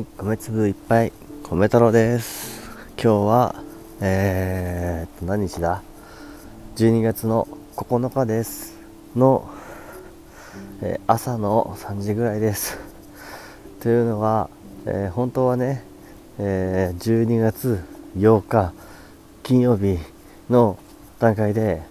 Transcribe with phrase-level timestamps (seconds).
[0.00, 1.12] い、米粒いっぱい
[1.44, 2.70] 米太郎です。
[2.96, 3.54] 今日は
[4.00, 5.82] えー、っと何日だ
[6.76, 8.78] ？12月の9日です。
[9.14, 9.50] の、
[10.80, 12.78] えー、朝の3時ぐらいです。
[13.80, 14.48] というのは、
[14.86, 15.84] えー、本当はね、
[16.38, 17.84] え12月
[18.16, 18.72] 8日
[19.42, 19.98] 金曜日
[20.48, 20.78] の
[21.18, 21.82] 段階で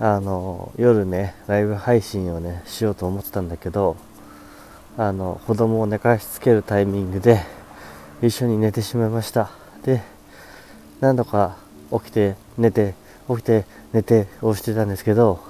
[0.00, 3.96] あの夜ねライブ配信をねしようと思ってたんだけど
[4.96, 7.40] あの子供を寝かしつけるタイミングで
[8.22, 9.50] 一緒に寝てしまいました。
[9.82, 10.02] で
[11.00, 11.56] 何度か
[11.90, 12.94] 起きて寝て
[13.28, 15.40] 起きて寝てをしてたんですけど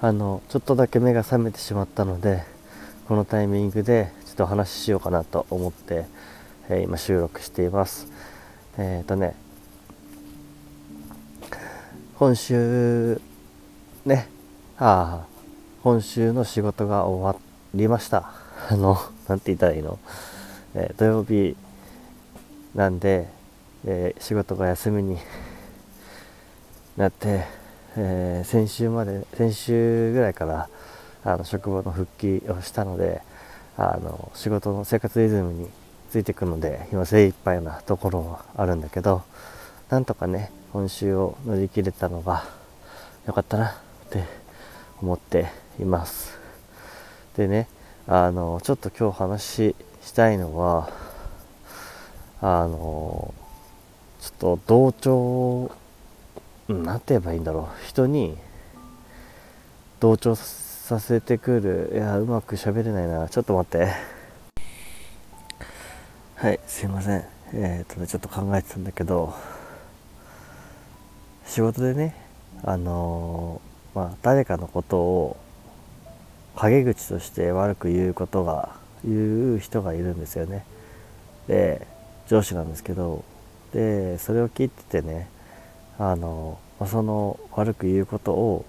[0.00, 2.44] あのちょっとだけ目が覚めてしまったので
[3.08, 6.06] このタイミングでちょっとお話ししようかなと思って、
[6.68, 8.06] えー、今収録しています。
[8.78, 9.34] えっ、ー、とね
[12.16, 13.20] 今週
[14.06, 14.28] ね
[14.78, 15.26] ああ
[15.82, 17.42] 今週の仕事が終わ
[17.74, 18.43] りました。
[18.66, 18.96] あの、
[19.28, 19.98] なんて言ったらいいの、
[20.74, 21.54] えー、土曜日
[22.74, 23.28] なんで、
[23.84, 25.18] えー、仕事が休みに
[26.96, 27.44] なって、
[27.96, 30.68] えー、先週まで、先週ぐらいから
[31.24, 33.20] あの職場の復帰をしたので、
[33.76, 35.68] あの仕事の生活リズムに
[36.10, 39.22] ついていくので、今精一杯なところはあるんだけど、
[39.90, 42.44] なんとかね、今週を乗り切れたのが
[43.26, 43.72] 良かったなっ
[44.08, 44.24] て
[45.02, 45.48] 思って
[45.78, 46.38] います。
[47.36, 47.68] でね、
[48.06, 50.90] あのちょっと今日話したいのは
[52.42, 53.32] あの
[54.20, 55.70] ちょっと同調
[56.68, 57.86] 何て言えばいいんだろう。
[57.86, 58.36] 人に
[60.00, 61.92] 同調させてくる。
[61.94, 63.28] いやうまく喋れないな。
[63.28, 63.88] ちょっと待って。
[66.36, 67.24] はいすいません。
[67.54, 69.34] えー、っとねちょっと考えてたんだけど
[71.46, 72.14] 仕事でね
[72.64, 73.62] あの
[73.94, 75.36] まあ誰かのことを
[76.56, 80.64] 陰口として悪く言うことが言う人がいるんですよね。
[81.48, 81.86] で
[82.26, 83.24] 上司なんですけど
[83.72, 85.28] でそれを聞いててね
[85.98, 88.64] あのその悪く言うことを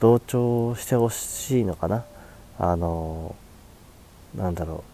[0.00, 2.04] 同調してほしいのかな。
[2.58, 3.34] あの
[4.34, 4.90] なんだろう。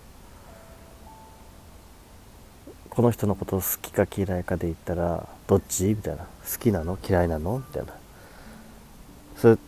[2.90, 5.84] この人のことを好きか嫌いかで言ったらどっち？
[5.84, 6.24] みたいな。
[6.24, 6.98] 好きなの？
[7.08, 7.58] 嫌いなの？
[7.58, 7.92] みたいな。
[9.36, 9.58] それ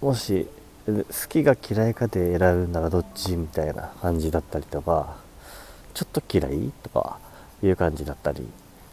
[0.00, 0.48] もし
[0.86, 5.16] 好きが嫌いかで選ぶならどっちみたいな感じだったりとか
[5.94, 7.18] ちょっと嫌いとか
[7.62, 8.46] いう感じだったり。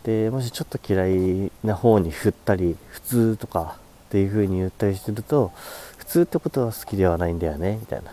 [0.03, 3.77] でもしちょっと嫌いな方に振ったり普通とか
[4.07, 5.53] っていう風に言ったりすると
[5.97, 8.11] 普通ってことは好きではないんだよねみたいな。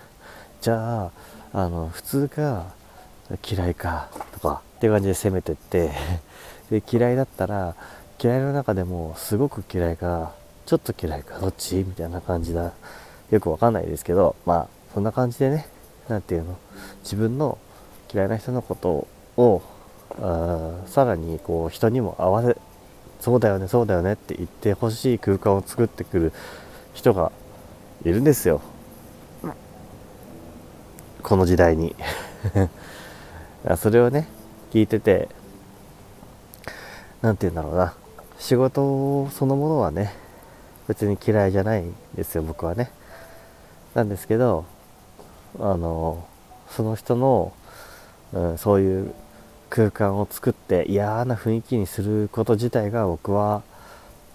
[0.61, 1.11] じゃあ
[1.53, 2.67] あの普通か
[3.49, 5.91] 嫌いかとかっていう感じで攻めてって
[6.71, 7.75] で嫌いだったら
[8.23, 10.33] 嫌いの中でもすごく嫌いか
[10.67, 11.77] ちょっと嫌いかどっち？
[11.77, 12.73] みたいな感じだ
[13.31, 15.67] よくわかんないですけど、まあ、そんな感じでね、
[16.09, 16.59] なんていうの、
[17.03, 17.59] 自分の
[18.13, 19.63] 嫌いな人のことを、
[20.21, 22.57] あさらにこう人にも合わせ、
[23.21, 26.33] そうだよね、そうだよねって言ってほしい空間を作ってくる
[26.95, 27.31] 人が
[28.05, 28.61] いるんですよ。
[31.23, 31.95] この時代に
[33.77, 34.27] それをね、
[34.73, 35.29] 聞いてて、
[37.23, 37.95] 何て言うんだろうな、
[38.39, 40.15] 仕事そのものはね、
[40.89, 42.91] 別に嫌いじゃないんですよ、僕はね。
[43.95, 44.65] なんですけど
[45.59, 46.27] あの
[46.69, 47.53] その人の、
[48.33, 49.15] うん、そういう
[49.69, 53.62] 空間を作って嫌な雰囲気にすること自体が僕は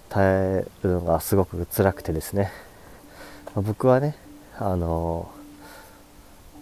[0.09, 2.51] 耐えるのがすごく辛くてですね、
[3.55, 4.15] ま、僕はね
[4.57, 5.29] あの、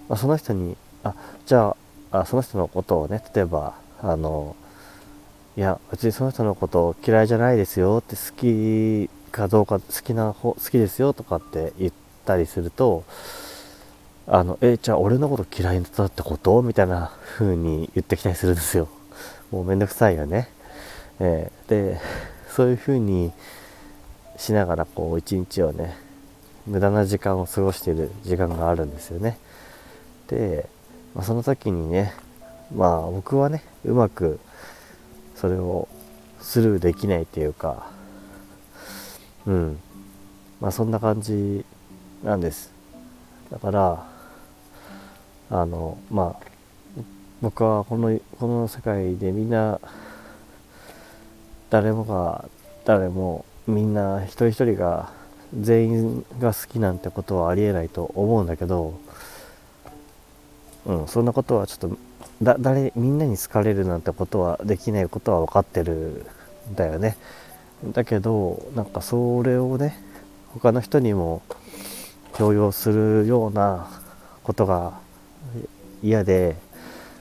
[0.08, 1.16] ま、その人にあ
[1.46, 1.76] じゃ
[2.12, 4.56] ああその人のことをね例えばあの
[5.58, 13.03] いや別にその人のことを嫌いじゃないですよって好きかどうか好きな方好きですよとかって言ってったりすると
[14.25, 16.61] あのえじゃあ俺のこと嫌いだってこと？
[16.61, 18.88] みたいな風に言ってきたりするんですよ。
[19.51, 20.50] もうめんどくさいよね、
[21.19, 22.00] えー、で
[22.50, 23.31] そういう風に
[24.38, 25.95] しながらこう一日をね
[26.66, 29.37] 無駄な時間を過ごしている時間があるんですよね。
[30.28, 30.69] で、
[31.14, 32.14] まあ、その時にね
[32.73, 34.40] まあ僕はねうまく
[35.35, 35.90] それを
[36.40, 37.91] スルーできないっていうか
[39.46, 39.79] うん。
[40.61, 41.66] まあそんな感じ
[42.23, 42.72] なんです。
[43.52, 44.05] だから
[45.49, 46.53] あのまあ
[47.41, 49.79] 僕はこのこの世界でみんな
[51.70, 52.46] 誰もが
[52.85, 55.11] 誰もみんな一人一人が
[55.59, 58.99] 全員が好きなんてことはありえないと思うんだけど、
[60.85, 61.97] うん、そんなことはちょっと
[62.41, 66.26] だ誰みんなに好かれるなんてことはできないことは分かってる
[66.72, 67.17] んだよね。
[67.91, 70.02] だけどなんかそれをね
[70.53, 71.41] 他の人にも
[72.35, 73.88] 強要するような
[74.44, 75.00] ことが
[76.02, 76.56] 嫌で、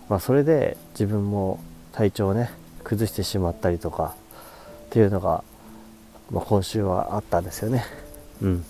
[0.09, 1.61] まあ、それで自分も
[1.93, 2.50] 体調をね
[2.85, 4.14] 崩してしまったりとか
[4.87, 5.44] っていうのが、
[6.31, 7.85] まあ、今週はあったんですよね。
[8.41, 8.64] うん。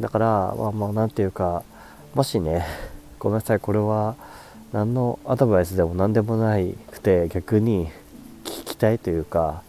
[0.00, 1.62] だからまあまあ何て言うか
[2.14, 2.64] もしね
[3.18, 4.16] ごめんなさいこれは
[4.72, 7.88] 何のアドバイスでも何でもないくて逆に
[8.44, 9.62] 聞きたいというか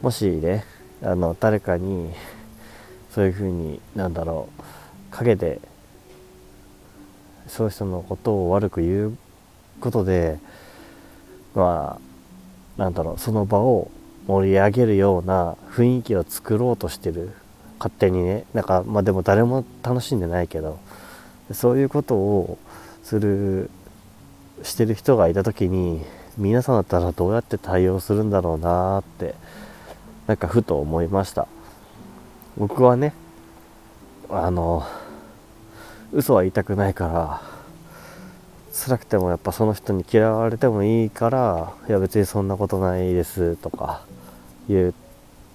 [0.00, 0.64] もしね
[1.02, 2.12] あの誰かに
[3.10, 4.62] そういうふうになんだろう
[5.14, 5.60] 陰で
[7.46, 9.18] そういう人のことを悪く言う
[9.80, 10.38] ことで
[11.54, 11.98] ま
[12.78, 13.90] あなんだろうその場を
[14.26, 17.32] 盛り上げるような雰囲気を作ろうとしてる。
[17.78, 18.44] 勝手にね。
[18.54, 20.78] なんかまあでも誰も楽しんでないけど
[21.52, 22.58] そういうことを
[23.02, 23.68] する
[24.62, 26.02] してる人がいた時に
[26.38, 29.34] 皆さんだったらどうやって対応するんだろうなって
[30.26, 31.46] なんかふと思いました。
[32.56, 33.12] 僕はね
[34.30, 34.84] あの
[36.14, 37.42] 嘘は言いたくないから
[38.72, 44.04] 辛くてもやっぱその人に嫌われてもいいからいや別にそんなことないですとか
[44.68, 44.92] 言っ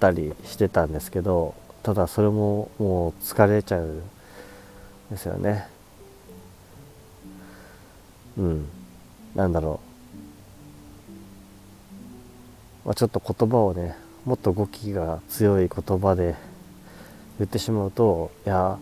[0.02, 4.04] たりしてたんですけどただそれももう疲れちゃうん
[5.10, 5.68] ですよね。
[8.38, 8.68] うん。
[9.36, 9.80] なんだろ
[12.84, 13.96] う、まあ、ちょっと言葉をね
[14.26, 16.36] もっと語気が強い言葉で
[17.38, 18.78] 言ってしまうといや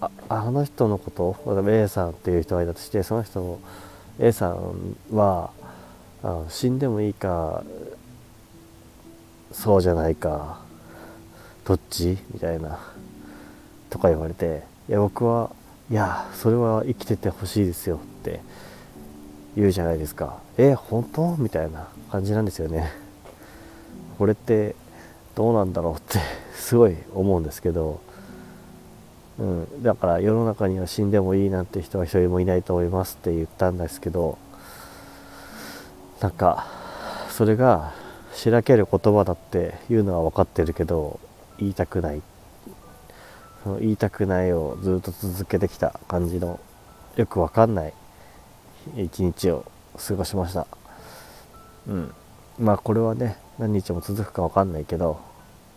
[0.00, 1.36] ああの人のこと
[1.68, 3.58] A さんっていう人がいたとしてその人の
[4.20, 5.50] A さんは
[6.22, 7.64] あ死んでもいいか
[9.52, 10.60] そうじゃないか
[11.64, 12.18] どっち？
[12.32, 12.78] みたいな
[13.90, 15.50] とか言われていや僕は
[15.90, 18.40] いやそれは生きててほしいですよって
[19.56, 20.38] 言うじゃないですか。
[20.56, 21.36] え本当？
[21.36, 22.92] みたいな感じなんですよね。
[24.18, 24.74] これって
[25.34, 26.18] どうなんだろうって
[26.54, 28.00] すごい思うんですけど、
[29.38, 34.36] うん、だから世の中には死んでもいいなんて人は一人もいないと思いますって言ったんですけど
[36.20, 36.66] なんか
[37.30, 37.94] それが
[38.34, 41.20] しらける言葉だっていうのは分かってるけど
[41.58, 42.22] 言いたくない。
[43.64, 46.60] その言いたくないをずっと続けてきた感じの
[47.16, 47.94] よく分かんない。
[48.96, 49.64] 一日を
[49.96, 50.66] 過ごしました。
[51.88, 52.14] うん。
[52.58, 55.20] まあこれはね何日も続くか分かんないけど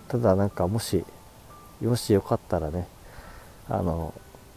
[0.08, 1.04] ただなんかもし
[1.81, 2.88] もしよかったらね
[3.69, 4.13] あの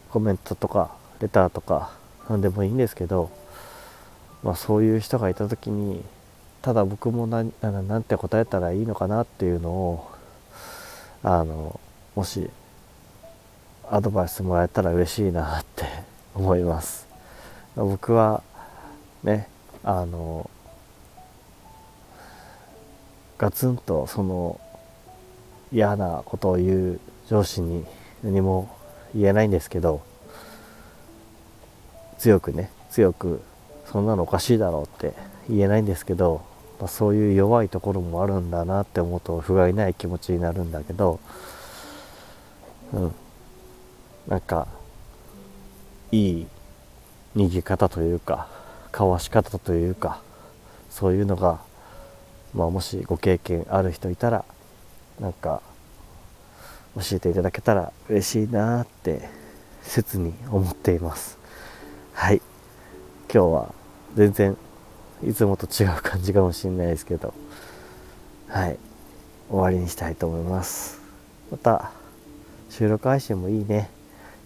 [0.09, 1.91] コメントとかレターとか
[2.29, 3.31] 何でもいいんですけど、
[4.43, 6.03] まあ、そういう人がいた時に
[6.61, 10.11] ただ僕も何何て答えたらいいのかなっていうのを
[11.23, 11.79] あの
[12.15, 12.49] もし
[13.89, 15.85] アドバイスもらえたら嬉しいなって
[16.33, 17.07] 思います。
[17.75, 18.41] 僕は
[19.23, 19.47] ね
[19.83, 20.49] あの
[23.37, 24.59] ガツンとその
[25.71, 27.85] 嫌なことを言う上司に
[28.23, 28.74] 何も
[29.15, 30.01] 言えないんですけど
[32.17, 33.41] 強くね強く
[33.91, 35.13] そんなのおかしいだろうって
[35.49, 36.43] 言えないんですけど、
[36.79, 41.19] まあ、そういう弱いところもあるんだなって思うと不甲斐ない気持ちになるんだけど
[42.93, 43.15] うん。
[44.27, 44.67] なんか
[46.11, 46.47] いい
[47.35, 48.47] 逃げ方というか
[48.91, 50.19] かわし方というか
[50.89, 51.59] そういうのが、
[52.53, 54.45] まあ、もしご経験ある人いたら
[55.19, 55.61] なんか
[56.95, 59.29] 教えていただけたら嬉しいなって
[59.83, 61.37] 切に思っています。
[62.13, 62.41] はい。
[63.33, 63.75] 今日は
[64.15, 64.57] 全然
[65.23, 67.33] いつもと違う感じかもしれないですけど。
[68.47, 68.77] はい。
[69.49, 70.99] 終わりにしたいと思います。
[71.51, 71.91] また
[72.69, 73.89] 収録配信もいいね。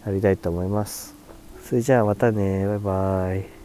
[0.06, 1.16] やりたいと思います。
[1.64, 2.66] それじゃあまたね。
[2.66, 3.59] バイバイ。